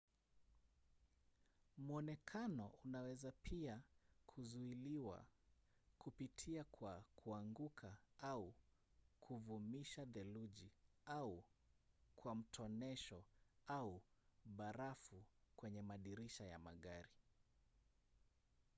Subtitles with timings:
[1.77, 3.81] mwonekano unaweza pia
[4.27, 5.25] kuzuiliwa
[5.99, 8.53] kupitia kwa kuanguka au
[9.21, 10.71] kuvumisha theluji
[11.05, 11.43] au
[12.15, 13.23] kwa mtonesho
[13.67, 14.01] au
[14.45, 15.23] barafu
[15.55, 17.09] kwenye madirisha ya magari